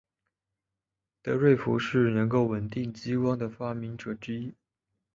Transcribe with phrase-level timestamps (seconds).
[1.21, 4.51] 德瑞福是能够稳定激光的的发明者之一。